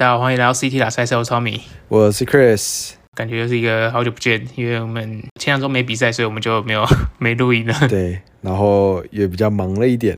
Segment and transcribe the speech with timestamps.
[0.00, 6.82] 大家好，欢迎来到 CT 打赛赛，我是 Tommy，我是 Chris，感觉又是一个好久不见，因为我们前两周没比赛，所以我们就没有
[7.20, 7.74] 没录音了。
[7.86, 10.16] 对，然后也比较忙了一点，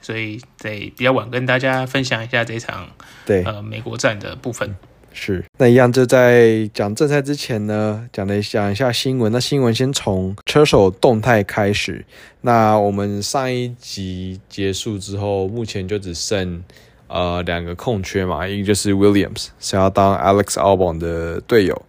[0.00, 2.88] 所以得比较晚跟大家分享一下这场
[3.24, 4.74] 对呃美国站的部分。
[5.12, 9.30] 是，那一样就在讲正赛之前呢，讲了讲一下新闻。
[9.30, 12.04] 那新闻先从车手动态开始。
[12.40, 16.64] 那我们上一集结束之后，目前就只剩
[17.12, 21.82] 呃两个空缺嘛，一个就是 Williams 想要当 Alex Albon 的队友，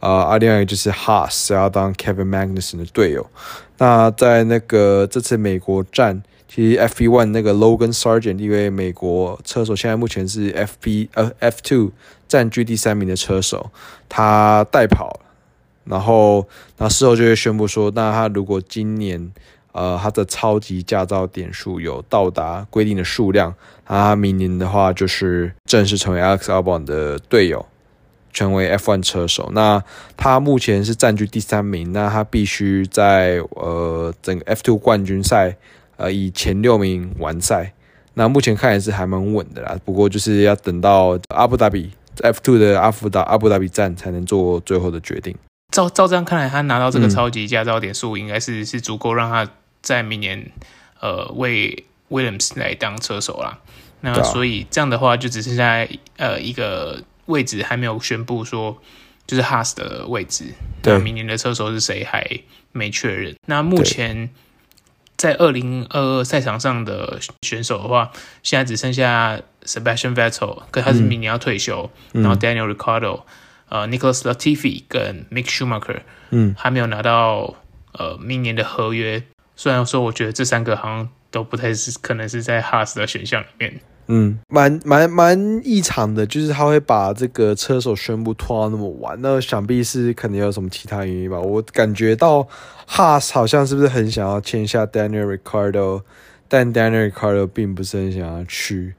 [0.00, 3.26] 呃，另外一个就是 Haas 想要当 Kevin Magnussen 的队友。
[3.78, 6.22] 那在那个这次美国站。
[6.46, 11.90] 其实 FP1 那个 Logan Sargent，因为美国车手现在目前是 FP 呃 F2
[12.28, 13.72] 占据第三名的车手，
[14.08, 15.18] 他代跑，
[15.82, 16.46] 然后
[16.76, 19.32] 那事后就会宣布说，那他如果今年
[19.74, 27.66] 呃他的超级驾照点数有到达规定的数量，他明年的话就是正式成为 Alex Albon 的队友，
[28.32, 29.50] 成为 F1 车手。
[29.52, 29.84] 那
[30.16, 35.56] 他目前是占据第三名，那他必须在呃整个 F2 冠军赛。
[35.96, 37.72] 呃，以前六名完赛，
[38.14, 39.78] 那目前看也是还蛮稳的啦。
[39.84, 45.32] 不过就是要等到阿布达比 F2 的阿布达阿布达比站才能做最后的决定。
[45.72, 49.48] 照照这样看来，他拿到这个超级驾照点数，应该是、嗯、是足够让他
[49.84, 50.50] 在明年
[51.00, 53.60] 呃为 Williams 来当车手啦。
[54.00, 58.76] 那所以这样的话，就只剩下呃一个位置还没有宣布说，
[59.28, 60.52] 就是 Haas 的位置。
[60.82, 62.28] 对，那明年的车手是谁还
[62.72, 63.36] 没确认。
[63.46, 64.30] 那目前。
[65.16, 68.10] 在二零二二赛场上的选手的话，
[68.42, 73.22] 现在只剩下 Sebastian Vettel，跟他是明年要退休，嗯、然后 Daniel Ricciardo、
[73.68, 77.54] 嗯、呃 Nicholas Latifi 跟 Mick Schumacher，嗯，还没有拿到
[77.92, 79.22] 呃明年的合约。
[79.56, 83.80] 虽然说，我觉得这三个好像都不太是可能是在 Haas 的选项里面。
[84.06, 91.40] 嗯，蛮蛮蛮异常的，就是他会把这个车手宣布拖到那么晚，那想必是可能有什么其他原因吧。
[91.40, 92.46] 我感觉到
[92.86, 96.02] Haas 好像是不是很想要签下 Daniel Ricardo，
[96.48, 98.94] 但 Daniel Ricardo 并不是很想要去。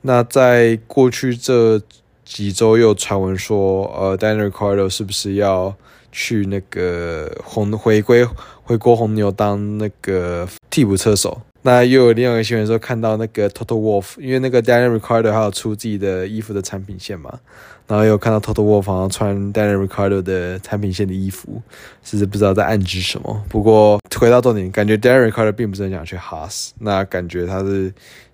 [0.00, 1.78] 那在过去这
[2.24, 5.76] 几周又传闻说，呃，Daniel Ricardo 是不是要
[6.16, 8.26] 去那个红回归
[8.62, 11.42] 回国红牛当那个替补车手？
[11.60, 17.38] 那又有另外一个新闻说，看到那个 Total Wolf，因为那个 Daniel r i c a r d o 还有出自己的衣服的产品线嘛，
[17.86, 21.60] 然后又看到 Total Wolff 好像穿 Daniel r i c a r d o 的产品线的衣服，
[22.02, 23.44] 其实不知道在暗指什么。
[23.50, 27.92] 不过回到重点，感觉 Daniel r i c a r d o 并不是很想去 Haas，那感觉他是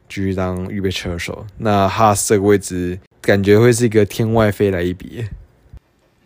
[0.09, 1.45] 继续当预备车手。
[1.59, 5.25] 那 Haas 这个位置感觉会是一个天外飞来一笔。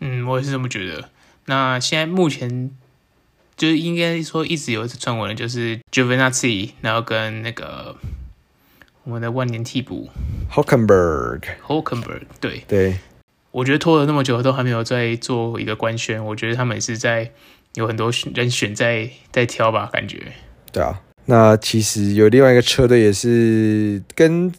[0.01, 1.09] 嗯，我也是这么觉得。
[1.47, 2.71] 那现在目前。
[3.57, 7.95] 就是应该说一直有一次传闻的，就是 Giovinazzi 然后跟那个
[9.03, 10.11] 我们的万年替补
[10.51, 12.99] Hulkenberg，Hulkenberg，对对，
[13.49, 17.31] 我觉得拖了那么久都还没有再做一个官宣，我觉得他们也是在
[17.73, 20.21] 有很多人选在在挑吧，感觉。
[20.71, 24.53] 对啊，那其实有另外一个车队也是跟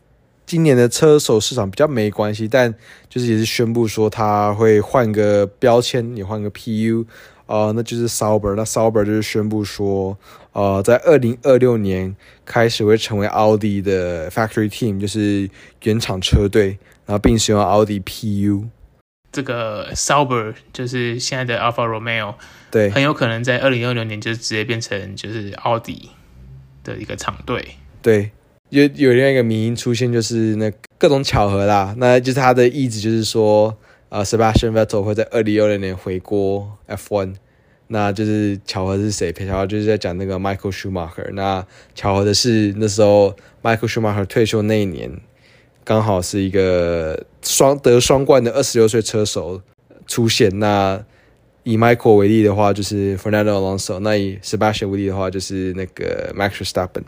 [0.48, 2.74] 今年的车手市场比较没关系，但
[3.06, 7.04] 就是也是宣布说他会换个标签，也换个 PU。
[7.44, 10.16] 呃，那就是 Sauber，那 Sauber 就是宣布说，
[10.52, 12.16] 呃，在二零二六年
[12.46, 15.50] 开始会成为奥迪的 Factory Team，就是
[15.82, 18.64] 原厂车队，然后并使用奥迪 PU。
[19.30, 22.34] 这个 Sauber 就是现在的 Alfa Romeo，
[22.70, 26.10] 对，很有可能在二零二六年就直接变成就是奥迪
[26.82, 27.76] 的一个厂队。
[28.00, 28.30] 对，
[28.70, 33.76] 有有另外一个名音出现，就是那各种巧合啦，那就是他的意思就是说。
[34.10, 37.34] 呃、，Sebastian Vettel 会在二零二零年回锅 F1，
[37.88, 39.30] 那就是巧合是谁？
[39.34, 41.30] 巧合就是在讲那个 Michael Schumacher。
[41.34, 45.20] 那巧合的是那时候 Michael Schumacher 退休那一年，
[45.84, 49.60] 刚好是一个双得双冠的二十六岁车手
[50.06, 50.58] 出现。
[50.58, 51.04] 那
[51.64, 57.02] 以 Michael 为例的话，就是 Fernando Alonso；那以 Sebastian 为例的话，就是那个 Max Verstappen。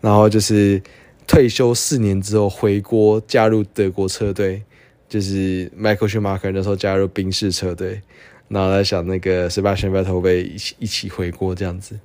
[0.00, 0.82] 然后就是
[1.26, 4.62] 退休四年之后回国加入德国车队。
[5.08, 8.02] 就是 Michael Schumacher 那时候加入宾士车队，
[8.48, 11.96] 然后在想那个 Sebastian Vettel 会一起一起回国这样子。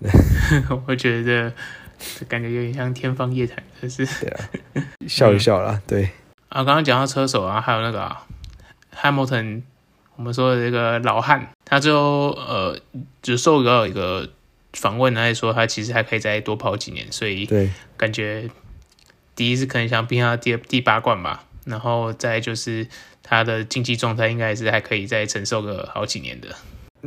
[0.86, 1.52] 我觉得
[2.18, 4.40] 这感觉有点像天方夜谭，但是对啊，
[5.06, 5.74] 笑一笑啦。
[5.74, 6.04] 嗯、对
[6.48, 8.26] 啊，刚刚讲到车手啊，还有那个、啊、
[8.96, 9.60] Hamilton，
[10.16, 12.80] 我们说的这个老汉，他最后呃
[13.20, 14.26] 只受到一个
[14.72, 18.48] 访问，来说他其实还可以再多跑几年，所以对感觉
[19.34, 21.44] 第一是可能想拼下第第八冠吧。
[21.64, 22.86] 然后再就是
[23.22, 26.48] 他的竞技状态应该也是还可以再承受个好几年的。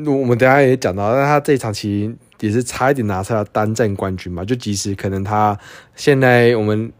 [0.09, 4.45] 我们等下也讲到，那他这一场其实也是差一点拿下了单战冠军嘛。
[4.45, 5.57] 就即使可能他
[5.95, 6.91] 现在我们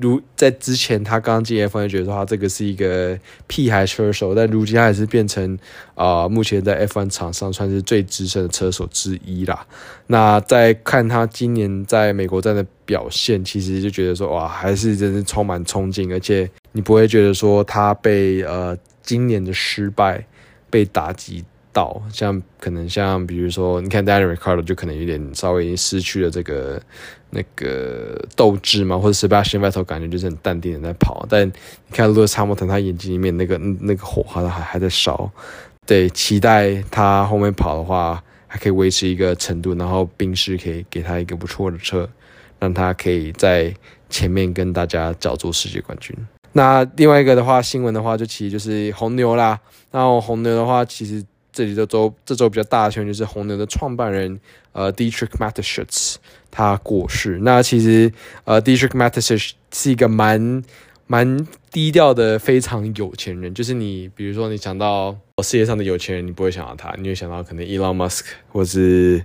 [0.00, 5.58] 如在之前他刚进 F1 就觉得说他这个是一个屁孩车手，但如今他也是变成
[5.94, 9.66] 啊、目前在 F1 场上算是最资深的车手之一啦。
[10.06, 20.24] 那在看他今年在美国站的表现，其实就觉得说哇，还是真是充满冲劲，而且你不会觉得说他被呃今年的失败
[20.70, 21.44] 被打击。
[21.74, 26.80] 到像可能像比如说，你看 Daniel Ricciardo 就可能有点稍微失去了这个
[27.34, 31.52] 那个斗志嘛，或者 Sebastian Vettel 感觉就是很淡定的在跑，但你
[31.90, 35.28] 看 Lewis Hamilton 他眼睛里面那个那个火好像还还在烧，
[35.84, 42.08] 对，期待他后面跑的话还可以维持一个程度，然后冰士可以给他一个不错的车，
[42.58, 43.74] 让他可以在
[44.08, 46.16] 前面跟大家角逐世界冠军。
[46.52, 49.58] 那另外一个的话，新闻的话就其实就是红牛啦，
[49.90, 51.24] 然后红牛的话其实。
[51.54, 54.38] 这里的周这周比较大的新闻就是红牛的创办人
[54.72, 56.16] 呃 Dietrich Mateschitz
[56.50, 57.38] 他过世。
[57.40, 58.12] 那其实
[58.44, 60.62] 呃 Dietrich Mateschitz 是一个蛮
[61.06, 69.24] 蛮低调的非常有钱人，就是你比如说你想到世界上的有钱人，你不会想到他，你会想到可能 Elon Musk 或是。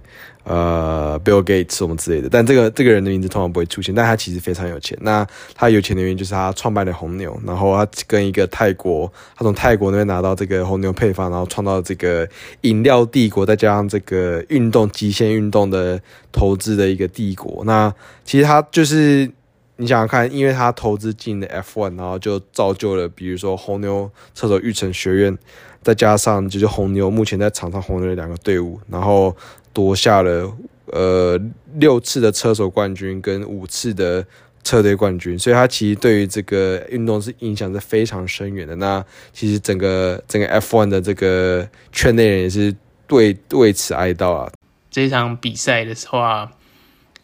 [0.50, 4.98] 呃，Bill Gates 什么之类的，但这个这个人的名字通常不会出现，但他其实非常有钱。
[5.02, 5.24] 那
[5.54, 9.08] 他有钱的原因就是他创办了红牛，然后他跟一个泰国，
[9.38, 12.28] 他从泰国那边拿到这个红牛配方，然后创造这个
[12.62, 16.02] 饮料帝国，再加上这个运动极限运动的
[16.32, 17.64] 投资的一个帝国。
[17.66, 17.94] 那
[18.26, 19.32] 其实他就是
[19.76, 25.38] 你想想看，因为他投资进了 F1，然后就造就了比如说红牛车手育成学院，
[25.84, 29.38] 再加上就是红牛目前在场上红牛的两个队伍，然后。
[29.74, 30.52] 夺下了
[30.88, 31.40] 呃
[31.76, 34.26] 六次的车手冠军跟五次的
[34.64, 38.76] 车队冠军，所以他其实对于这个运动是影响是非常深远的。
[38.76, 42.76] 那其实整个整个 F1 的这个圈内人也是
[43.08, 44.52] 对为此哀悼啊。
[44.92, 46.52] 这一场比赛的话，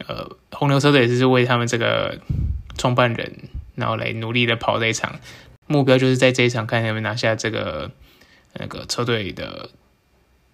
[0.08, 2.20] 呃，红牛车队也是为他们这个
[2.78, 3.32] 创办人，
[3.76, 5.20] 然后来努力的跑这一场，
[5.68, 7.92] 目标就是在这一场看他们拿下这个
[8.54, 9.70] 那个车队的。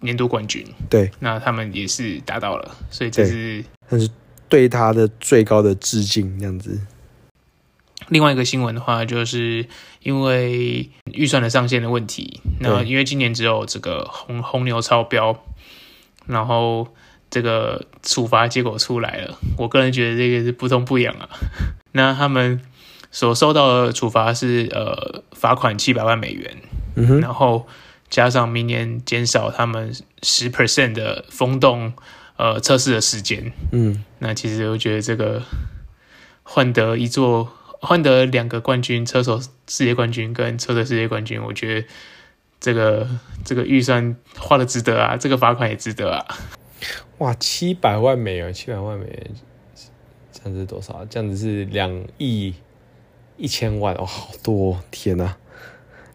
[0.02, 4.08] 年度冠军，对，那他们也是达到了，所以这是，但是
[4.48, 6.78] 对他的最高的致敬，这样子。
[8.08, 9.64] 另外一个新闻的话，就是
[10.02, 15.42] 因为预算的上限的问题，那因为今年只有这个红红牛超标，
[16.26, 16.88] 然后
[17.30, 21.28] 这个处罚结果出来了，我个人觉得这个是不痛不痒啊。
[21.92, 22.60] 那他们
[23.12, 26.56] 所收到的处罚是呃罚款七百万美元，
[26.96, 27.66] 嗯哼，然后。
[28.12, 29.90] 加上明年减少他们
[30.22, 31.94] 十 percent 的风洞
[32.36, 35.42] 呃测试的时间，嗯，那其实我觉得这个
[36.42, 37.50] 换得一座
[37.80, 41.88] 换得两个冠军，车手世界冠军跟车队世界冠军，我觉得
[42.60, 43.08] 这个
[43.46, 46.26] 这个预算花的值得啊，这个罚款也值得啊。
[47.16, 49.30] 哇，七百万美元，七百万美元，
[50.32, 51.02] 这样子是多少？
[51.06, 52.52] 这样子是两亿
[53.38, 55.38] 一千万哦，好多天呐，啊！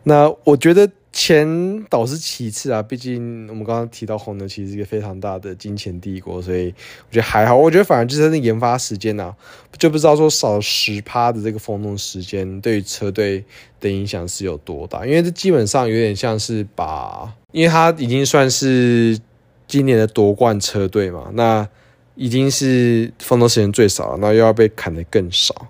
[0.03, 0.91] 那我觉得。
[1.19, 7.55] 钱倒是其次啊，毕竟我们刚刚提到红牛其实是一个非常大的金钱帝国，所以我觉得还好。
[7.55, 9.35] 我觉得反而就是那研发时间啊，
[9.79, 13.43] 就不知道说少十趴的这个风洞时间对于车队
[13.79, 19.19] 的影响是有多大，因为这基本上有点像是把，因为它已经算是
[19.67, 21.67] 今年的夺冠车队嘛，那
[22.13, 25.67] 已经是风洞时间最少，那又要被砍得更少，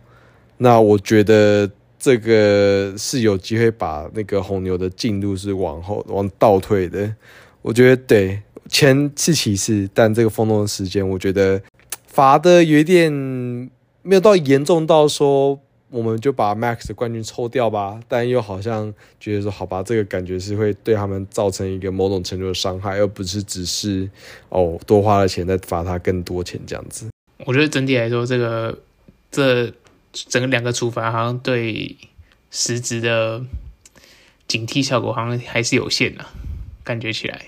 [0.57, 1.71] 那我觉得。
[1.99, 7.11] 这个是有机会把那个红牛的进度是往后往倒退的，
[7.63, 11.59] 我觉得对，前是其次，但这个风洞的时间，我觉得
[12.05, 13.11] 罚的有一点
[14.03, 24.07] 没有到严重到说我们就把 Max 的冠军抽掉吧，但又好像觉得说好吧，这个感觉是会对他们造成一个某种程度的伤害，而不是只是
[24.49, 27.07] 哦多花了钱再罚他更多钱这样子。
[27.45, 28.77] 我觉得整体来说，这个
[29.31, 29.73] 这。
[30.29, 31.97] 整个两个处罚好像对
[32.49, 33.41] 实质的
[34.47, 36.25] 警惕效果好像还是有限的，
[36.83, 37.41] 感觉起来。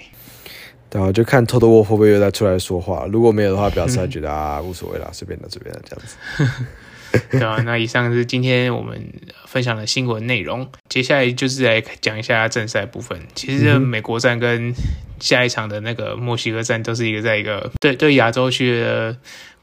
[0.89, 3.05] 对啊，就看 Toto Wolff 会不会又再出来说话。
[3.11, 6.65] 如果没有的话，表示他觉得啊无所谓啦，随便的随便的这样子。
[7.31, 9.01] 对啊，那以上是今天我们
[9.45, 10.69] 分享的新闻内容。
[10.89, 13.19] 接下来就是来讲一下正赛部分。
[13.35, 14.73] 其实美国站跟
[15.19, 19.17] 下一场的那个墨西哥站都是一个在一个对对亚洲区的。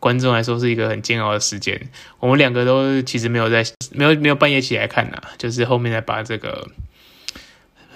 [0.06, 1.76] 观众来说是一个很煎熬的时间，
[2.20, 6.68] 我们两个都其实没有在没有没有半夜起来看呐，就是后面再把这个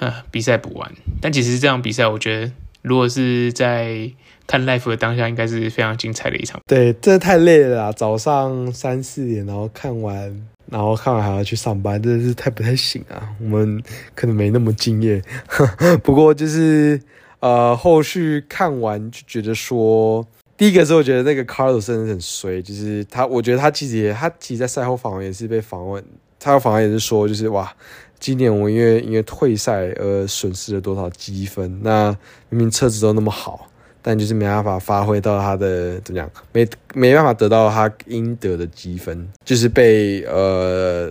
[0.00, 0.90] 呃比赛补完。
[1.20, 2.50] 但其实这场比赛，我觉得
[2.82, 4.10] 如果是在
[4.48, 6.60] 看 live 的当下，应该是非常精彩的一场。
[6.66, 13.22] 对，真的太累了啦，早上三四点，然后看完，然后看完还要去上班，真的是太不太行啊。
[13.38, 13.80] 我们
[14.16, 15.22] 可能没那么敬业，
[16.02, 17.00] 不过就是
[17.38, 20.26] 呃后续看完就觉得说。
[20.60, 26.04] 第一个是我觉得那个 Carlos 真的很衰，就是他，我觉得他其实也，他其实在赛后访问也是被访问，
[26.38, 27.74] 他访问也是说，就是哇，
[28.18, 31.80] 今年我因为因为退赛而损失了多少积分？
[31.82, 32.14] 那
[32.50, 33.70] 明明车子都那么好，
[34.02, 41.10] 但就是没办法发挥到他的怎么样，没没办法得到他应得的积分，就是被呃。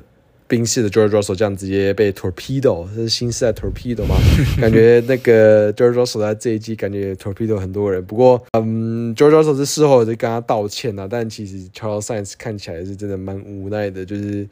[0.50, 4.15] 宾士的 George Russell 这样直接被 torpedo，是新时代 torpedo 吗？
[4.60, 8.03] 感觉那个 George Russell 在这一季感觉 torpedo 很多人。
[8.03, 14.48] 不过，嗯，George Russell 是事后就跟他道歉了，但其实 Charles Sainz 看起来是真的蛮无奈的，就是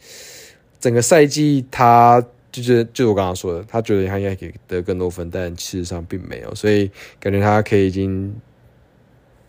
[0.80, 8.32] 整个赛季他就是就我刚刚说的，他觉得他应该可以得更多分，但事实上并没有，所以感觉他可以已经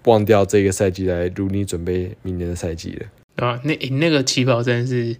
[0.06, 3.46] 忘掉这个赛季来努力准备明年的赛季了。
[3.46, 5.14] 啊，那那个起跑真的是。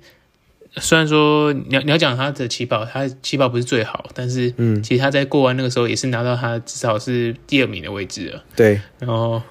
[0.81, 8.45] 虽然说你要你要讲他的起跑，他起跑不是最好，但是嗯，其实他在过弯那个时候也是拿到他至少是第二名的位置了。
[8.57, 9.43] 对，然后，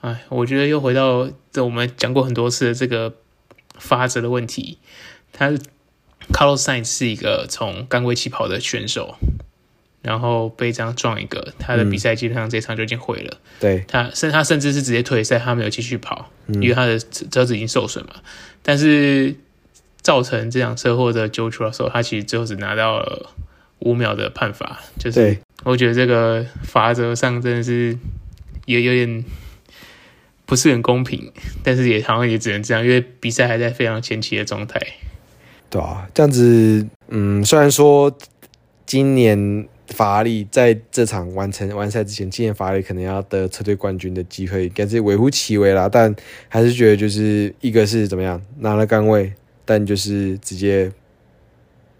[0.00, 3.14] 哎，我觉得又回到这我们讲过很多次的这个
[3.76, 4.78] 法则的问题。
[5.32, 5.50] 他
[6.32, 9.16] Carlos Sainz 是一个从杆位起跑的选手，
[10.02, 13.36] 然后被这样撞一个，他的比赛基本上这场就已经毁了。
[13.36, 18.14] 嗯、对，他甚他甚至是直接退赛，他没有继续跑，嗯、因为他的车子已经受损嘛。
[18.62, 19.36] 但是。
[20.02, 23.30] 造成这场车祸的 George Russell，他其实最后只拿到了
[23.78, 27.96] 五秒的判罚，就是我觉得这个罚则上真的是
[28.66, 29.24] 也有点
[30.44, 31.32] 不是很公平，
[31.62, 34.80] 但是也好像也只能这样，因为比赛还在非常前期的状态。
[35.70, 38.12] 对啊，这样子，嗯，虽然说
[38.84, 46.14] 今年法拉利在这场完成完赛之前，今年法拉利可能要得车队冠军的机会，应该是微乎其微啦，但
[46.48, 49.32] 还是觉得就是一个是怎么样拿了杆位。
[49.64, 50.90] 但就是直接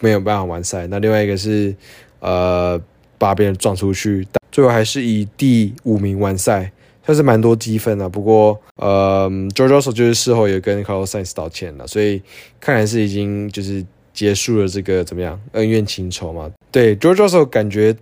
[0.01, 0.87] 没有办法完赛。
[0.87, 1.75] 那另外一个是，
[2.21, 2.81] 呃，
[3.19, 6.73] 把别人撞出去，但最后还是以第五名完赛，
[7.07, 8.09] 算是蛮多积分了。
[8.09, 12.23] 不过，呃，George Russell 就是事后也跟 Carlos Sainz 道歉了，所以
[12.61, 16.51] 看来是已经就是结束了这个怎么样恩怨情仇嘛。
[16.71, 17.97] 对，George Russell 感觉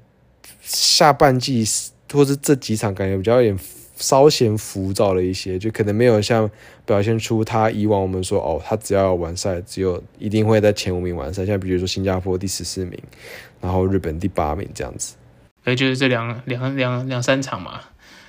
[0.62, 1.64] 下半季
[2.12, 3.58] 或是这几场感觉比较有点。
[4.00, 6.50] 稍显浮躁了一些，就可能没有像
[6.86, 11.44] 表现出他以往我们说哦，他只要完赛，只有一定会在前五名完赛。
[11.44, 12.98] 像比如说新加坡第十四名，
[13.60, 15.16] 然后日本第八名这样子。
[15.64, 17.82] 哎，就是这两两两两三场嘛。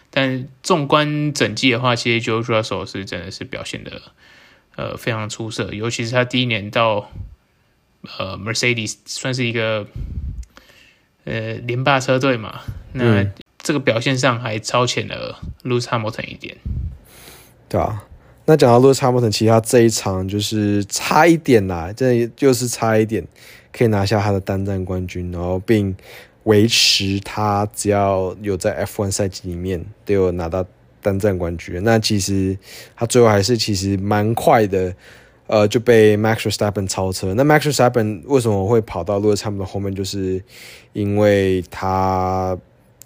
[0.09, 4.01] 但纵观整季的话，其实 George Russell 是真的是表现的
[4.75, 7.09] 呃非常出色，尤其是他第一年到
[8.19, 9.87] 呃 Mercedes 算是一个
[11.23, 12.59] 呃连霸车队嘛，
[12.91, 13.25] 那。
[13.61, 16.57] 这个表现上还超前了 Lewis Hamilton 一点，
[17.69, 18.03] 对啊。
[18.45, 23.25] 那讲到 Lewis Hamilton，其实他这一场就是差一点啦，真的就是差一点
[23.71, 25.95] 可以拿下他的单站冠军，然后并
[26.43, 30.65] 维持他只要有在 F1 赛季里面都有拿到
[31.01, 31.81] 单站冠军。
[31.83, 32.57] 那其实
[32.95, 34.93] 他最后还是其实蛮快的，
[35.45, 37.35] 呃，就被 Max Verstappen 超车。
[37.35, 39.93] 那 Max Verstappen 为什么会跑到 Lewis Hamilton 后面？
[39.93, 40.43] 就是
[40.93, 42.57] 因为他。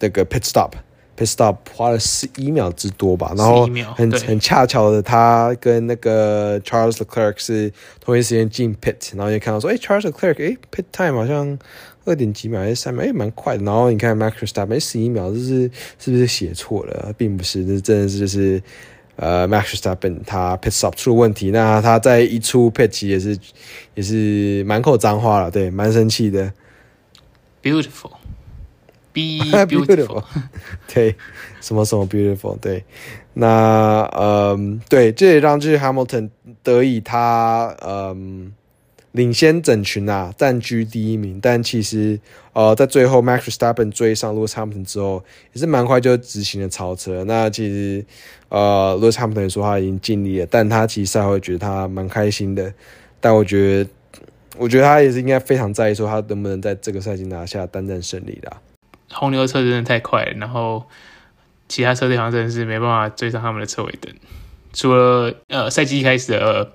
[0.06, 11.58] 那个 pit stop，pit stop 花了十一秒之多吧，然后很很恰巧的，他跟那个 Charles Leclerc 是同一时间进 pit，然后就看到说，哎，Charles Leclerc，哎，pit time 好像
[12.06, 13.64] 二点几秒还是三秒，哎，蛮快的。
[13.64, 17.12] 然后你看 Max Verstappen，十一秒，这是是不是写错了？
[17.18, 18.62] 并不是，这真的是就是
[19.16, 23.40] 呃 Max Verstappen 他 pit stop 出了问题，那他在一出 pit 其实也是
[23.96, 26.54] 也是满口脏话了，对，蛮生气的。
[27.64, 28.12] Beautiful。
[29.16, 30.22] Be beautiful，
[30.94, 31.16] 对，
[31.62, 32.84] 什么什么 beautiful，对，
[33.34, 36.30] 那嗯，对，这也让就是 Hamilton
[36.62, 38.52] 得以他嗯
[39.14, 41.40] 领先整群啊，暂居第一名。
[41.42, 42.20] 但其实
[42.52, 47.24] 呃，在最后 Max Verstappen 追上 Lewis Hamilton 之后，也是蛮快就执行了超车。
[47.24, 48.06] 那其实
[48.50, 52.74] 呃，Lewis Hamilton 也说他已经尽力了，但他其实赛后觉得他蛮开心的。
[53.22, 53.90] 但我觉得，
[54.58, 58.52] 我觉得他也是应该非常在意说他能不能在这个赛季拿下单战胜利的。
[59.16, 60.84] 红牛的车真的太快，然后
[61.70, 64.14] 其他车队好像真的是没办法追上他们的车尾灯，
[64.74, 66.72] 除了呃赛季一开始的、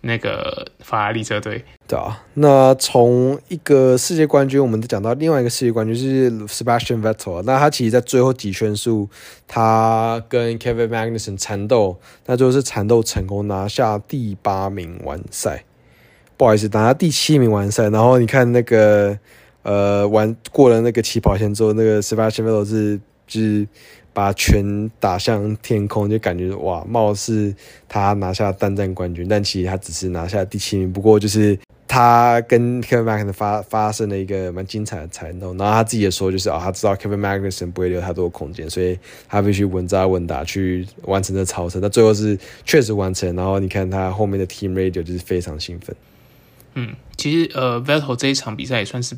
[0.00, 1.64] 那个法拉利车队。
[1.86, 7.42] 对啊，那从一个世界冠军，我们再讲到另外一个世界冠军，是 Sebastian Vettel。
[7.42, 9.08] 那他其实，在最后几圈数，
[9.46, 15.64] 他跟 Kevin Magnussen 缠斗，那就是缠斗成功，拿下第八名完赛。
[16.38, 17.90] 不好意思，拿下第七名完赛。
[17.90, 19.18] 然后你看那个。
[19.62, 23.66] 呃，完过了那个起跑线之后，那个 Sebastian Vettel 是就是
[24.12, 27.54] 把拳打向天空，就感觉哇，貌似
[27.88, 30.92] 他拿下单站冠军，但其实他只是拿下第七名。
[30.92, 41.78] 不过就是他跟 Kevin Magnussen 发发生了一个蛮精彩的缠斗，然后他自己也说，就是啊、哦，他知道 Kevin Magnussen 不会留太多空间，所以他必须稳扎稳打去完成这超车。
[41.80, 45.94] 那最后是确实完成，然后你看他后面的 Team Radio 就是非常兴奋。
[46.74, 49.14] 嗯，其实呃，Vettel 这一场比赛也算是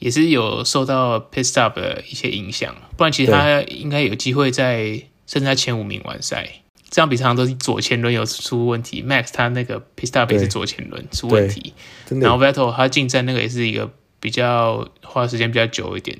[0.00, 6.48] 也是有受到 Pit Stop 的一些影响，不然其实他应该有机会在甚至在前五名完赛。
[6.90, 11.72] 这场比赛都是左前轮有出问题，Max 他那个 pit stop 也是左前轮出问题，
[12.08, 13.88] 然后 Vettel 他进站那个也是一个
[14.18, 16.18] 比较花时间比较久一点，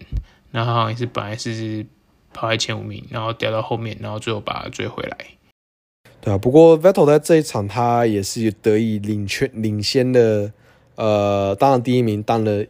[0.53, 1.85] 然后好像也是本来是
[2.33, 5.17] 跑在前五名，然后掉到后面，然后最后把他追回来。
[6.21, 10.53] 对啊，不过 Vettel 在这一场他也是得以领圈领先的，
[10.95, 12.65] 呃，当然第一名，当了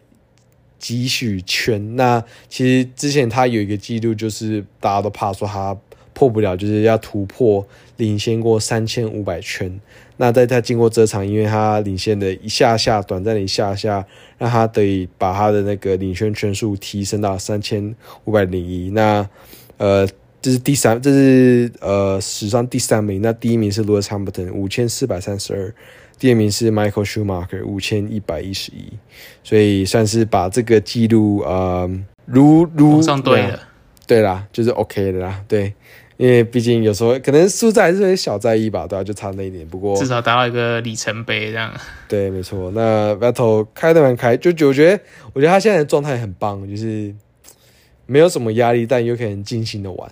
[0.81, 1.95] 几许圈。
[1.95, 5.79] 那其实之前他有一个记录，就是大家都怕说他。
[6.13, 9.81] 破不了，就是要突破领先过三千五百圈。
[10.19, 14.05] 那在他经过这场，因为他领先的一下下，短暂的一下下，
[14.37, 17.95] 让他得以把他的那个领先圈数提升到三千
[18.25, 18.91] 五百零一。
[18.91, 19.27] 那
[19.79, 20.07] 呃，
[20.43, 23.23] 这是第三，这是呃史上第三名。
[23.23, 25.75] 那第一名是 Lewis Hamilton 五千四百三十二，
[26.21, 28.85] 第二名是 Michael Schumacher 五千一百一十一。
[29.43, 31.91] 所以算是把这个记录呃
[32.27, 33.61] 如如上对了，
[34.07, 35.75] 对啦，就是 OK 的啦，对。
[36.17, 39.03] 因为毕竟有时候可能输在还是小在意吧，对吧、啊？
[39.03, 39.67] 就差那一点。
[39.67, 41.73] 不过至少达到一个里程碑这样。
[42.07, 42.71] 对，没错。
[42.73, 47.15] 那 Vettel 开的蛮开，就就我觉得，我觉得他现在的状态很棒，就是
[48.05, 50.11] 没有什么压力，但又可以很尽兴的玩，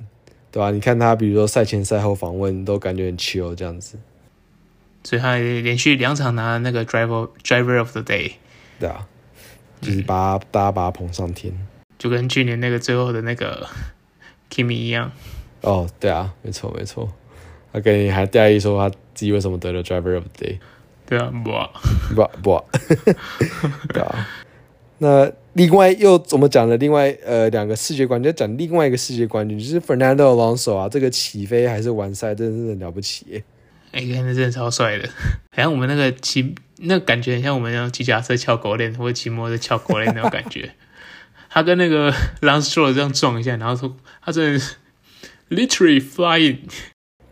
[0.50, 0.70] 对吧、啊？
[0.70, 3.98] 你看他，比如说赛前赛后访问，都感觉很 chill 这样子。
[5.04, 8.32] 所以他连续两场拿那个 Driver Driver of the Day，
[8.78, 9.06] 对啊，
[9.80, 11.52] 就是把、嗯、大家把他捧上天，
[11.98, 13.66] 就跟去年那个最后的那个
[14.50, 15.10] Kimi 一样。
[15.62, 17.10] 哦，对啊，没错没错，
[17.72, 20.58] 他跟你还介意说他自己为什么得了 Driver of the Day？
[21.06, 21.70] 对啊，不啊
[22.14, 22.64] 不不，
[23.92, 24.28] 对啊。
[24.98, 26.76] 那另外又怎么讲呢？
[26.76, 33.44] 另外呃两个世界冠军，讲另外一个世界冠军就是 Fernando Alonso 啊，这个起飞还是完赛，真的是很了不起耶！
[33.92, 35.08] 哎、欸，看那真的超帅的，
[35.52, 40.72] 好像我们那个骑，那个、感觉很像我们那种骑脚踏车翘狗链或者骑摩托车翘狗链那种感觉。
[41.50, 44.76] 他跟那个 Lance Stroll 这样撞一下，然后说他真的是。
[45.50, 46.58] Literally flying，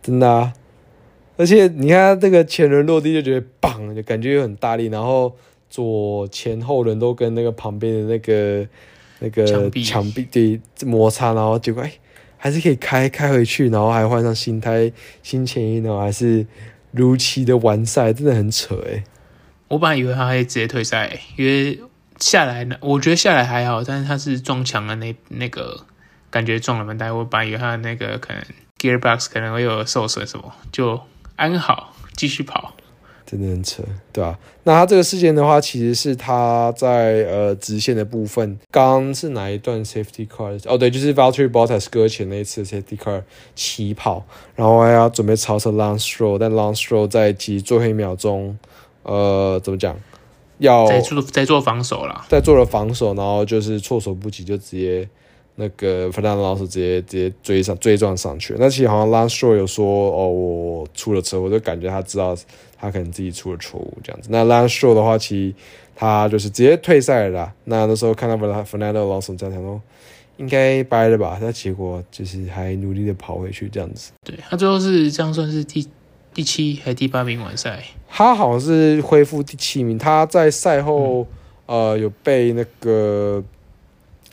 [0.03, 0.55] 真的啊！
[1.37, 5.37] 而且你看这个前轮落地就觉得棒，就感觉又很大力，然后
[5.69, 8.67] 左前后轮都跟那个旁边的那个
[9.19, 9.45] 那个
[9.83, 11.93] 墙壁对摩擦，然后结果哎
[12.47, 14.93] 还是可以开开回去，然后还换上新胎
[15.25, 16.47] 新前翼，呢还是
[16.93, 19.03] 如期的完赛，真的很扯哎！
[19.67, 21.81] 我本来以为他会直接退赛，因为
[22.21, 25.85] 下来呢，我觉得下来还好，但是他是撞墙的那那个。
[26.29, 28.43] 感觉撞了蛮大，我本来以为他那个可能
[28.79, 31.01] gearbox 可能会有受损什么，就
[31.37, 32.75] 安好继续跑，
[33.27, 34.39] 真的很扯，对吧、啊？
[34.63, 40.57] 那他这个事件的话，其实是他在呃直线的部分，刚刚是哪一段 safety car？
[40.67, 43.23] 哦，对，就是 Valtteri Bottas 搁浅那一次 safety car
[43.57, 48.57] 起跑，然后还要准备超车 Lance Stroll，但 Lance Stroll 在其实最后一秒钟，
[49.03, 49.97] 呃，怎么讲？
[50.59, 55.09] 要在做在做防守了，在做了防守，然后就是措手不及，就直接。
[55.59, 62.37] 那个 Fernando Alonso 直接直接追上追撞上去，那其实好像 Lance Stroll 有说哦，我出了车祸，我就感觉他知道
[62.79, 64.29] 他可能自己出了错误这样子。
[64.31, 65.55] 那 Lance Stroll 的话，其实
[65.95, 67.53] 他就是直接退赛了啦。
[67.65, 69.81] 那那时候看到 Fernando Alonso 这样，想说
[70.37, 74.13] 应该掰了吧，那结果就是还努力的跑回去这样子。
[74.25, 75.87] 对，他最后是这样算是第
[76.35, 77.83] 第七还是第八名完赛？
[78.09, 79.99] 他好像是恢复第七名。
[79.99, 81.27] 他在赛后、
[81.67, 83.43] 嗯、呃有被那个。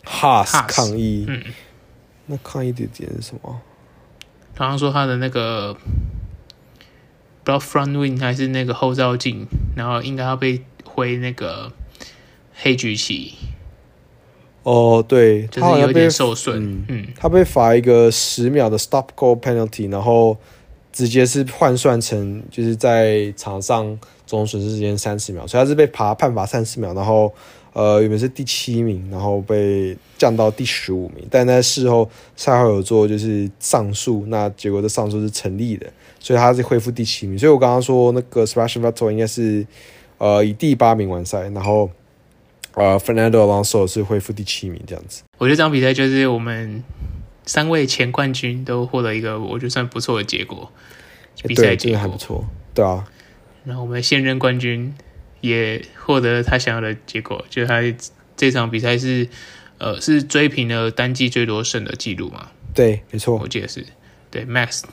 [0.06, 1.42] 哈斯抗议，嗯，
[2.26, 3.58] 那抗议的点是什么？
[4.54, 5.74] 好像说他的那个
[7.44, 11.70] 不知道 front wing 还是那个后照镜，然后应该要被挥那个
[12.54, 13.34] 黑举起。
[14.62, 16.60] 哦，对，就是有点受损。
[16.64, 20.36] 嗯，嗯，他被罚一个十秒的 stop go penalty，然后
[20.90, 27.32] 直接是换算成就是在场上总损失时间三十秒，所以他是被罚判罚三十秒，然后。
[27.74, 35.92] 呃，原本是第七名，然后被降到第十五名，但在事后赛后有做就是上诉，那结果这上诉是成立的，
[36.24, 37.38] 所以他是恢复第七名。
[37.38, 39.66] 所以我刚刚说那个 Sebastian Vettel 应该是
[40.16, 41.90] 呃以第八名完赛，然后
[42.72, 45.22] 呃 Fernando Alonso 是恢复第七名这样子。
[45.36, 46.82] 我觉得这场比赛就是我们
[47.44, 50.72] 三位前冠军都获得一个我觉得算不错的结果，
[51.42, 53.06] 比赛结果还不错，对啊。
[53.64, 54.94] 然后我们现任冠军。
[55.40, 57.82] 也获得了他想要的结果，就他
[58.34, 59.28] 这场比赛是，
[59.76, 62.48] 呃，是追平了单季最多胜的记录嘛？
[62.72, 63.84] 对，没错，我记得是，
[64.30, 64.84] 对，Max，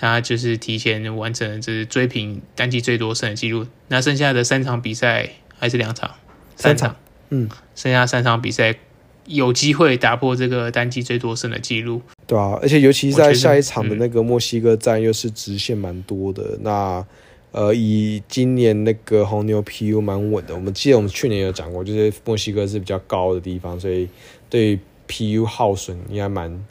[0.00, 3.66] 他就是提前完成了，就是追平单季最多胜的记录。
[3.88, 6.10] 那剩下的三场比赛，还是两场？
[6.56, 6.96] 三场。
[7.28, 8.74] 嗯，剩下三场比赛
[9.26, 12.00] 有机会打破这个单季最多胜的记录。
[12.26, 16.42] 对啊，而且尤其在下一场的那个墨西哥站，又是直线蛮多的。
[16.54, 17.06] 嗯、那
[17.52, 20.54] 呃，以今年那个红牛 PU 蛮稳的。
[20.54, 24.08] 我们记得我们去年有讲过，就是墨西哥是比较高的地方，所以
[24.48, 26.64] 对 PU 耗损应该蛮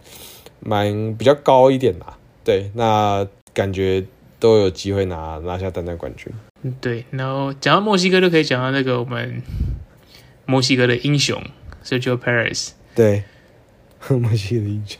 [0.61, 2.17] 蛮比较高一点啦。
[2.49, 4.03] 对，那感觉
[4.39, 6.33] 都有机会拿拿下单单冠军。
[6.63, 7.05] 嗯，对。
[7.11, 9.43] 然后讲到墨西哥，就可以讲到那个我们
[10.47, 11.39] 墨西哥的英雄
[11.85, 12.71] Sergio Perez。
[12.95, 13.23] 对，
[14.09, 14.99] 墨西哥的英雄。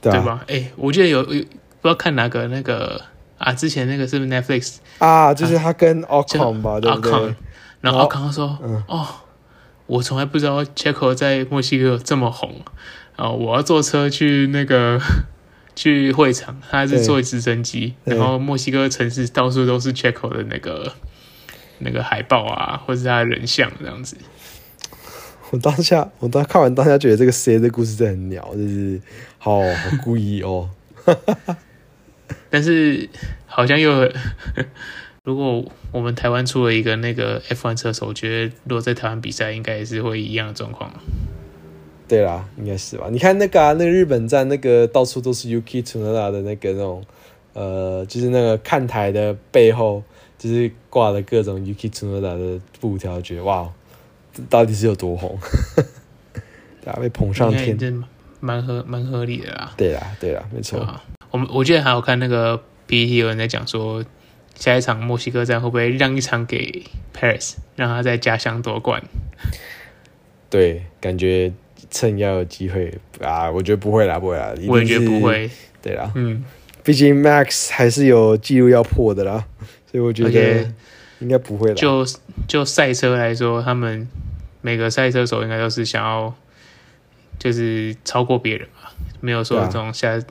[0.00, 0.42] 对吧？
[0.48, 1.44] 哎、欸，我记得有有不知
[1.82, 2.98] 道看哪个那个
[3.36, 5.34] 啊，之前那个是不是 Netflix 啊？
[5.34, 7.34] 就是他跟 Ocon 吧，对不对？
[7.82, 9.06] 然后 Ocon 说：“嗯、哦，
[9.86, 12.62] 我从来不知道 Checo 在墨西哥有这么红
[13.16, 13.28] 啊！
[13.28, 14.98] 我要坐车去那个
[15.74, 20.92] 去会场，他还是坐直升机，然后墨西哥城市到处都是 Checo 的那个
[21.78, 24.16] 那个海报啊，或者是他的人像这样子。”
[25.50, 29.00] 我当下，我当看完当下觉得这个 C 的故事真的很鸟，就是
[29.38, 30.70] 好好故意哦。
[32.48, 33.08] 但是
[33.44, 34.10] 好像又，
[35.24, 40.90] 如果我们台湾出了一个那个 F1 车手，我觉得如果在台湾比赛，应该也是会一样的状况。
[42.12, 43.06] 对啦，应该是吧？
[43.10, 47.02] 你看那个啊，那个日本站那个到处都是 Yuki Tsunoda 的那个那种，
[47.54, 50.02] 呃，就是那个看台的背后，
[50.36, 53.66] 就是挂了各种 Yuki Tsunoda 的布条，觉得哇。
[54.50, 55.38] 到底是有多红？
[56.82, 58.04] 对啊，被捧上天，
[58.40, 59.72] 蛮合蛮合理的啦。
[59.78, 60.86] 对啦，对啦，没错。
[61.30, 64.04] 我们我记得还有看那个 PPT 有人在讲说，
[64.54, 66.82] 下一场墨西哥站会不会让一场给
[67.14, 69.02] Paris，让他在家乡夺冠？
[70.48, 71.52] 对，感觉
[71.92, 75.48] 趁要有机会啊，我觉得不会啦，不会啦，我也觉得不会。
[75.80, 76.44] 对啦，嗯，
[76.82, 79.46] 毕竟 Max 还是有记录要破的啦，
[79.90, 80.72] 所以我觉得。
[81.20, 81.74] 应该不会啦。
[81.76, 82.04] 就
[82.48, 84.08] 就赛车来说，他们
[84.60, 86.34] 每个赛车手应该都是想要，
[87.38, 90.22] 就是超过别人嘛，没有说这种下，啊、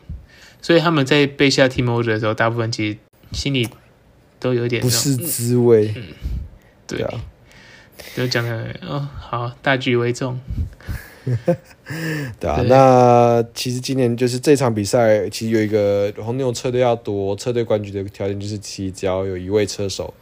[0.61, 2.97] 所以他们在被下 team order 的时候，大部分其实
[3.31, 3.69] 心里
[4.37, 5.93] 都有点不是滋味。
[5.95, 6.03] 嗯，
[6.87, 7.13] 对啊，
[8.13, 10.37] 就讲的哦，好，大局为重。
[12.39, 20.13] 对啊，对那其实今年就是这场比赛，其实有一个红牛车队要夺车队冠军的条件，就是其只要有一位车手。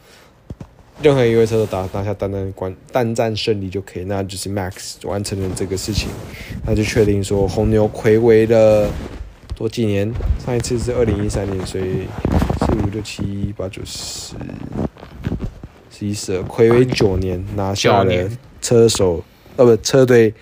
[1.02, 6.10] 任何一位车手打拿下单单冠单战胜利就可以，那就是 Max 完成了这个事情，
[6.66, 8.86] 那就确定说红牛睽违了
[9.56, 10.12] 多几年，
[10.44, 12.06] 上一次是二零一三年，所以
[12.58, 14.34] 四五六七八九十
[15.90, 19.24] 十一十二，睽违九年拿下了车手
[19.56, 20.34] 呃不车队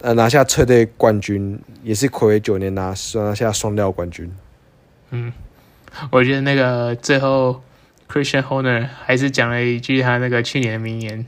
[0.00, 4.30] 呃拿下车队冠军，也是暌违九年拿拿下双料冠军。
[5.10, 5.32] 嗯，
[6.10, 7.62] 我觉得那个最后。
[8.08, 11.26] Christian Horner 还是讲了一句他那个去年的名言：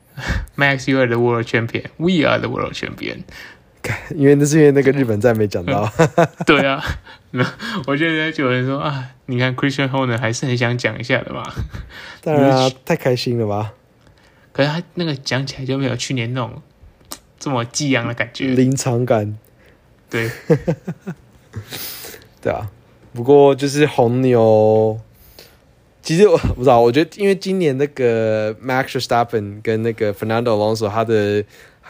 [0.56, 1.84] “Max, you are the world champion.
[1.98, 3.24] We are the world champion.”
[4.16, 5.92] 因为那是因为那个日本站没讲到。
[6.46, 6.82] 对啊，
[7.32, 7.46] 那
[7.86, 11.44] 我觉得就有人说啊，你看 Christian Horner 还是很想讲一下的嘛。
[12.22, 13.74] 当然啊，太开心了吧？
[14.54, 16.62] 可是他那个讲起来就没有去年那种
[17.38, 19.36] 这么激昂的感觉，临场感。
[20.08, 20.30] 对，
[22.40, 22.70] 对啊。
[23.12, 24.98] 不过就是红牛。
[26.02, 31.42] 其实我 不知道，我觉得因为今年那个 Max Verstappen 跟那个 Fernando Alonso，他的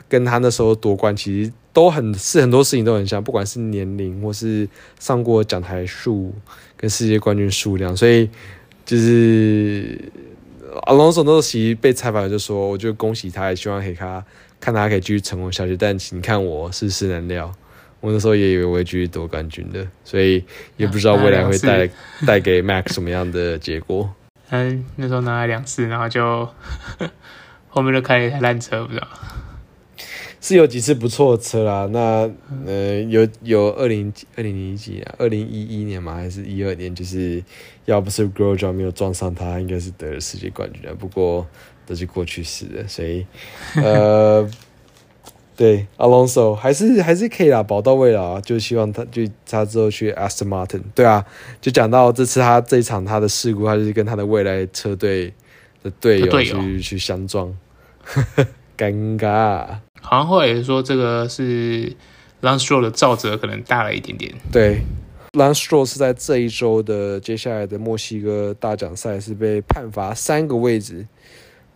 [0.08, 4.66] 跟他那时候夺冠其实都很是很多事情都很像，不管是年龄或是
[4.98, 6.32] 上过讲台数
[6.78, 8.30] 跟世界冠军数量，所以
[8.86, 10.00] 就是
[10.86, 13.94] Alonso 那时候其实被采访就说，我就恭喜他，也希望可以
[14.60, 17.52] 看看他可以继续成功下去，但请看我世事难料。
[18.00, 20.44] 我那时候也以为我会继续夺冠军的，所以
[20.76, 21.88] 也不知道未来会带
[22.26, 24.08] 带给 Max 什么样的结果。
[24.50, 26.48] 嗯，那时候拿了两次，然后就
[27.68, 29.08] 后面就开了一台烂车，不知道。
[30.40, 32.30] 是有几次不错的车啦，那
[32.64, 36.94] 呃有有二零二零零几啊，二零一一年嘛，还是一二年？
[36.94, 37.42] 就是
[37.86, 40.94] 要不是 Grosjean 没有撞上他，应该是得了世界冠军的。
[40.94, 41.44] 不过
[41.86, 43.24] 都是过去式的，所以
[43.82, 44.48] 呃。
[45.58, 50.82] 对，Alonso 还是还是可以啦，保到位了啊，就希望他就他之后去 Aston Martin。
[50.94, 51.24] 对啊，
[51.62, 55.32] 就讲到这次他这一场他的事故，他就是跟他的未来车队
[55.82, 57.56] 的队友去去相撞，
[58.76, 59.66] 尴尬。
[60.02, 61.90] 好像后来也说这个是
[62.42, 64.30] Lance Stroll 的肇责可能大了一点点。
[64.52, 64.82] 对
[65.32, 71.06] ，Lance Stroll 是在这一周的接下来的墨西哥大奖赛是被判罚三个位置。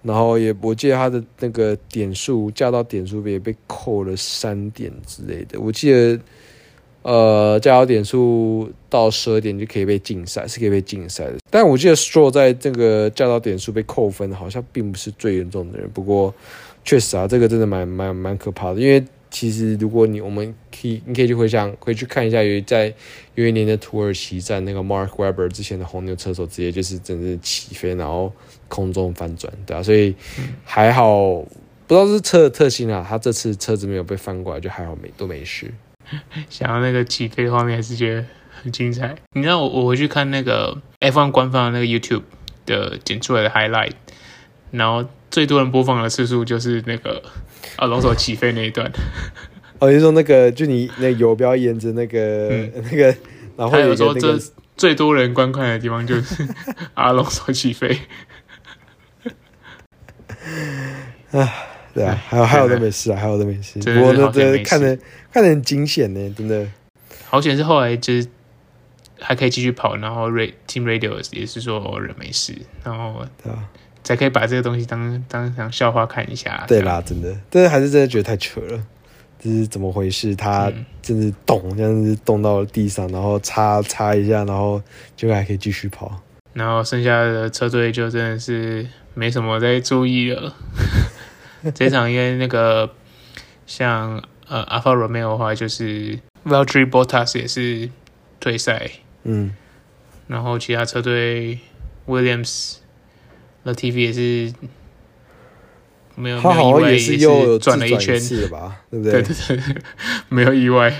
[0.02, 5.60] 然后也，我记得他的那个点数驾照点数也被扣了三点之类的。
[5.60, 6.18] 我记得
[7.02, 11.38] 呃，加油点数到十二点就可以被禁赛，是可以被禁赛的。
[11.48, 15.88] 但我记得 Stroll 在这个加油点数被扣分，好像并不是最严重的人。
[15.90, 16.34] 不过
[16.84, 18.80] 确实啊，这个真的蛮蛮蛮可怕的。
[18.80, 22.92] 因为其实如果你我们可以，你可以去回想，可以去看一下，有在
[23.34, 28.30] 有一年的土耳其站，那个 Mark Webber 之前的红牛车手直接就是真的起飞，然后
[28.70, 30.14] 空中翻转，对啊，所以
[30.64, 31.12] 还好，
[31.86, 35.70] 不知道是车的特性啊，他这次车子没有被翻过来，就还好没都没事。
[36.48, 38.24] 想要那个起飞的画面，还是觉得
[38.62, 39.14] 很精彩。
[39.34, 42.22] 你知道我我回去看那个 F1 官方的那个 YouTube
[42.64, 43.92] 的剪出来的 highlight，
[44.70, 47.22] 然后最多人播放的次数就是那个
[47.76, 48.90] 啊龙首起飞那一段。
[49.78, 53.16] 哦，你说那个就你那游标沿着那个、嗯、那个，
[53.56, 54.38] 然后有，有说这
[54.76, 56.46] 最多人观看的地方就是
[56.94, 57.98] 阿龙首起飞。
[61.32, 61.52] 啊。
[61.92, 63.80] 对啊，还有还有都没事啊，还有都没事。
[63.80, 64.96] 不过那这看着
[65.32, 66.64] 看着很惊险呢，真的。
[67.26, 68.28] 好险是后来就是
[69.18, 73.68] 还可以继续跑，然后 Team Radio 也是说人没事，然后对啊，
[74.04, 76.64] 才可以把这个东西当当成笑话看一下。
[76.68, 78.80] 对啦，真的，但是还是真的觉得太扯了，
[79.40, 80.32] 这是怎么回事？
[80.36, 80.72] 他
[81.02, 84.80] 真是动，这样子动到了地上，然后擦擦一下，然后
[85.16, 86.22] 就还可以继续跑。
[86.52, 90.54] 然后剩下的车队就真的是没什么在注意了。
[91.74, 92.90] 这场因为那个
[93.66, 97.90] 像呃 Alfa Romeo 的话，就是 Valtteri Bottas 也是
[98.40, 98.90] 退赛，
[99.24, 99.54] 嗯，
[100.26, 101.58] 然后其他车队
[102.06, 102.76] Williams、
[103.64, 104.54] Latifi 也是
[106.14, 108.18] 没有没有意外，也是又转了一圈？
[108.18, 109.12] 对不对？
[109.12, 109.82] 对对对，
[110.30, 110.92] 没有意外。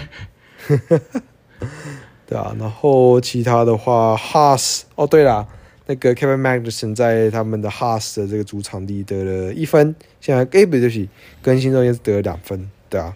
[2.29, 5.49] 对啊，然后其他的话，Haas 哦，对了。
[5.91, 11.09] 那个 Kevin Magnussen 在他们的 Haas 的这个主场地得了一分，现在 Gabe 就是
[11.43, 13.13] 更新中间是得了两分，对啊。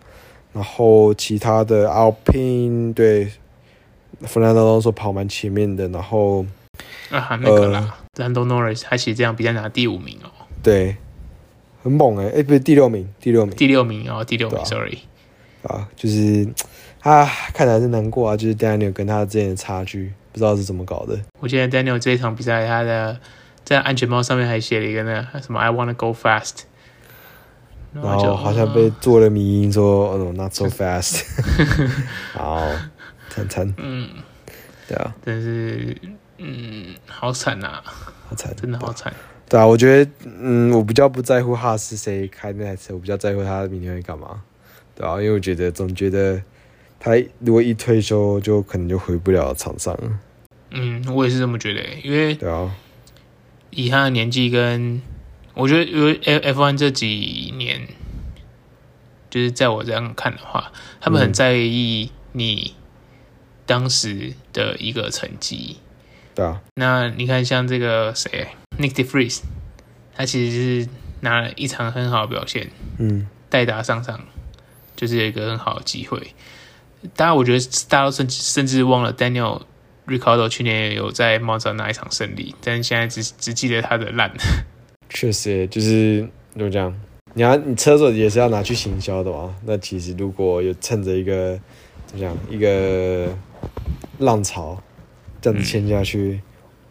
[0.53, 3.31] 然后其他的 Alpine 对
[4.25, 6.45] ，Fernando Alonso 跑蛮前面的，然后
[7.11, 10.97] 啊那个啦，Lando Norris 还其实这样比赛拿第五名哦，对，
[11.85, 14.99] 很猛哎、欸，哎不是第六名，第六名，第六名哦，第六名、啊、，sorry，
[15.63, 16.49] 啊，就是
[17.03, 20.13] 啊，看来是难过啊，就是 Daniel 跟他之间的差距。
[20.35, 21.17] 不知道是怎么搞的。
[21.39, 23.17] 我记得 Daniel 这一场比赛，他的
[23.65, 26.63] 在安全帽上面还写了一个那个什么 “I wanna go fast”，
[27.93, 31.23] 然后，好像被做了迷因说 “Oh not so fast”，
[32.35, 32.67] 好
[33.31, 33.73] 惨惨。
[33.79, 34.09] 嗯，
[34.89, 35.97] 对啊，但是
[36.39, 37.81] 嗯，好惨呐，
[38.29, 39.15] 好惨，真的好惨。
[39.49, 44.43] 对啊，我觉得嗯，我比较不在乎哈是谁开那台车，我比较在乎他明天会干嘛。
[44.97, 46.43] 对啊，因为我觉得总觉得。
[47.01, 49.95] 他如果一退休，就可能就回不了场上。
[50.75, 52.75] 嗯，我也是这么觉得，因为对啊，
[53.71, 55.01] 以他的年纪跟
[55.55, 57.87] 我觉得，因为 F F1 这几年，
[59.31, 62.75] 就是在我这样看的话，他们很在意你
[63.65, 65.77] 当时的一个成绩。
[66.35, 69.43] 对啊，那你看像这个谁，Nick De Vries，
[70.15, 70.89] 他其实是
[71.21, 74.21] 拿了一场很好的表现，嗯，代打上场
[74.97, 76.35] 就是有一个很好的机会。
[77.15, 79.63] 当然，我觉得大家都甚至甚至忘了 Daniel
[80.07, 84.31] Ricciardo 去年也有在猫爪拿一场胜利，但是现在只只记得他的烂。
[85.09, 86.95] 确实，就是怎么讲，
[87.35, 89.55] 你要你车手也是要拿去行销的嘛。
[89.65, 91.59] 那其实如果有趁着一个
[92.07, 93.29] 怎么讲一个
[94.19, 94.83] 浪潮
[95.41, 96.43] 这样子签下去，嗯、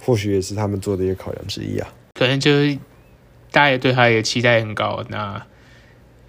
[0.05, 1.87] 或许也是他们做的一个考量之一啊。
[2.13, 2.75] 可能就是
[3.51, 5.45] 大家也对他也期待很高，那。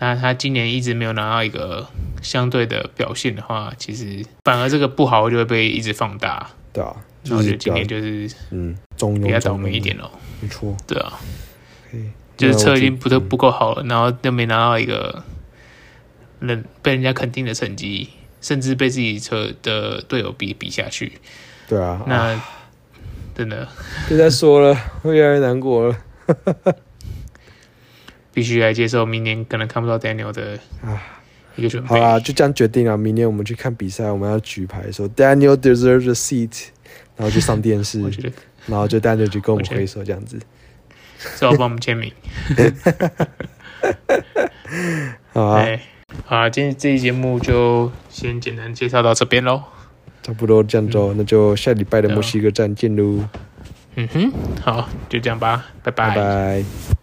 [0.01, 1.87] 那他今年一直没有拿到一个
[2.21, 6.51] 相对的表现的话，其实反而这个不好就会被一直放大。
[6.75, 8.77] 对啊，然后就今年就是嗯，
[9.23, 10.11] 比较倒霉一点咯。
[10.43, 11.19] 没错，对啊，
[12.37, 15.23] 就是车已经不都不够好了，然后又没拿到一个
[16.41, 18.11] 人被人家肯定的成绩，
[18.41, 21.13] 甚至被自己车的队友比比下去。
[21.69, 22.43] 对啊，那
[23.35, 23.69] 真的
[24.09, 25.97] 别再说了，我越来越难过了。
[28.35, 31.01] 必须来接受明年可能看不到 Daniel 的啊
[31.57, 31.89] 一个准备。
[31.89, 32.97] 好啦，就这样决定了。
[32.97, 36.67] 明年我们去看比赛，我们要举牌说 Daniel deserves a seat，
[37.17, 38.01] 然后就上电视，
[38.67, 40.39] 然后就 Daniel 就跟我们挥手这样子，
[41.37, 42.13] 最后帮我们签名。
[45.33, 45.67] 好啊，
[46.25, 49.63] 好啊，今天这期节目就先简单介绍到这边喽。
[50.23, 53.29] 差不多这样子，嗯、那就下礼拜的墨西哥站见喽。
[53.97, 56.09] 嗯哼，好，就这样吧，拜拜。
[56.09, 56.95] 拜拜。